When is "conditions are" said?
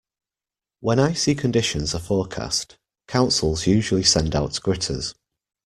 1.35-1.99